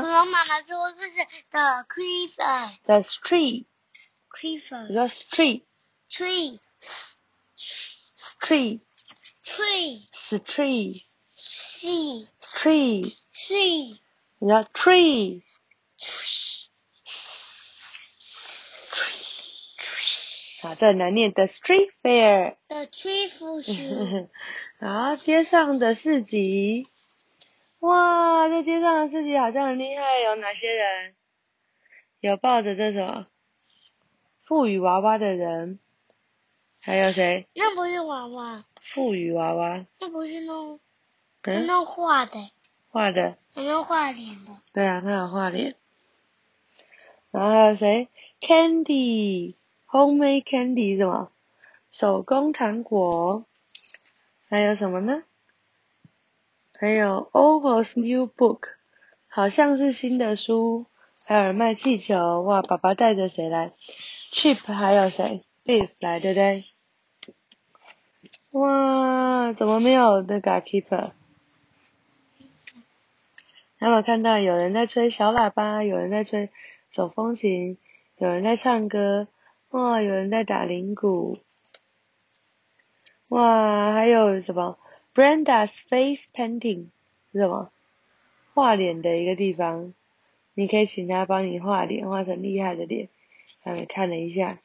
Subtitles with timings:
[0.00, 1.16] 恐龙妈妈说这是
[1.50, 2.70] the creeper。
[2.86, 5.64] The street，creeper 你说 street
[6.08, 6.60] tree
[7.54, 8.80] street
[9.44, 13.98] tree street sea street，tree
[14.38, 15.42] 你说 tree
[15.98, 16.68] tree
[20.62, 21.32] 好，这很难念。
[21.34, 24.30] The street fair，the tree 复数
[24.78, 26.86] 然后街上的市集，
[27.82, 31.16] 哇，这街上的市集好像很厉害，有哪些人？
[32.20, 33.26] 有抱着这什么
[34.40, 35.80] 富裕娃娃的人，
[36.80, 37.48] 还有谁？
[37.54, 40.78] 那不是娃娃，富裕娃娃，那不是弄
[41.42, 42.52] 嗯，弄画的，
[42.88, 44.56] 画的，弄画脸的。
[44.72, 45.74] 对啊，他有画脸。
[47.32, 48.06] 然后还有谁
[48.40, 51.32] ？Candy，homemade candy 什么？
[51.90, 53.44] 手工糖果。
[54.48, 55.24] 还有什么呢？
[56.78, 58.70] 还有 Over's new book，
[59.28, 60.86] 好像是新的书。
[61.24, 62.62] 还有人卖气球，哇！
[62.62, 63.72] 爸爸带着谁来
[64.32, 66.64] ？Chip 还有谁？Beef 来，对不对？
[68.50, 71.12] 哇，怎么没有那个 Keeper？
[73.78, 76.50] 还有看到有人在吹小喇叭，有人在吹
[76.90, 77.78] 手风琴，
[78.16, 79.28] 有人在唱歌，
[79.70, 81.38] 哇，有人在打铃鼓，
[83.28, 84.76] 哇，还有什么
[85.14, 86.86] Brenda's face painting
[87.32, 87.70] 是什么？
[88.54, 89.94] 画脸的一个地方，
[90.54, 93.08] 你可以请他帮你画脸，画成厉害的脸。
[93.62, 94.58] 他们看了一下，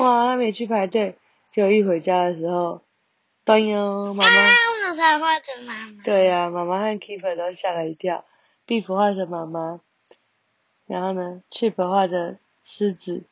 [0.00, 1.16] 哇，他们也去排队，
[1.50, 2.82] 结果一回家的时候，
[3.44, 4.30] 当哟，妈妈。
[4.30, 6.02] 啊，为什么才画成妈妈？
[6.02, 8.24] 对呀、妈妈和 Keeper 都吓了一跳。
[8.66, 9.80] Beef 画成妈妈，
[10.86, 13.24] 然后呢，Chip 画成狮子，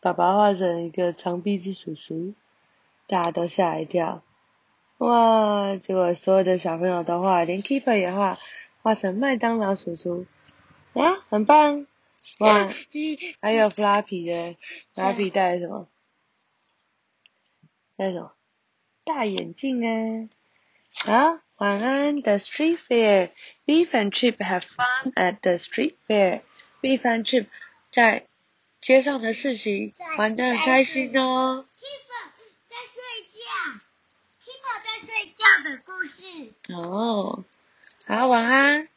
[0.00, 2.34] 爸爸画成一个长鼻子叔叔，
[3.06, 4.22] 大家都吓一跳。
[4.98, 5.76] 哇！
[5.76, 8.38] 结果所有的小朋友都画，连 Keeper 也画，
[8.82, 10.26] 画成麦当劳叔叔，
[10.94, 11.86] 啊，很棒！
[12.40, 12.68] 哇！
[13.40, 14.56] 还有 Flappy 的
[14.94, 15.88] ，Flappy 戴什么？
[17.96, 18.32] 戴什么？
[19.04, 20.28] 大眼镜啊！
[21.04, 22.22] 好，晚安。
[22.22, 23.30] The street fair.
[23.66, 26.40] Beef and Chip have fun at the street fair.
[26.80, 27.46] Beef and Chip
[27.92, 28.26] 在
[28.80, 31.66] 街上的事情玩得很开心哦。
[31.78, 32.30] Keeper
[32.68, 33.40] 在睡觉
[34.42, 35.44] ，Keeper 在睡觉
[35.84, 36.52] 故事。
[36.72, 37.44] 哦，
[38.06, 38.88] 好，晚安。